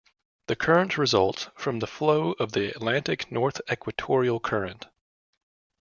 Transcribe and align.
The 0.47 0.55
current 0.55 0.97
results 0.97 1.51
from 1.55 1.77
the 1.77 1.85
flow 1.85 2.31
of 2.39 2.53
the 2.53 2.69
Atlantic 2.75 3.31
North 3.31 3.61
Equatorial 3.71 4.39
Current. 4.39 4.87